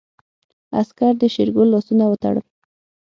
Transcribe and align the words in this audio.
عسکر 0.79 1.13
د 1.21 1.23
شېرګل 1.33 1.67
لاسونه 1.73 2.03
وتړل. 2.07 2.45